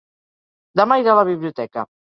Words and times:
Demà 0.81 0.99
irà 1.05 1.15
a 1.15 1.21
la 1.23 1.29
biblioteca. 1.31 1.89